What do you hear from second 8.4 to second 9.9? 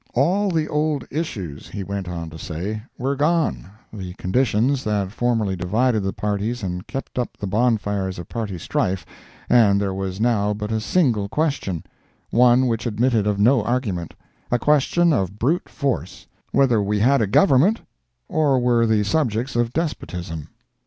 strife, and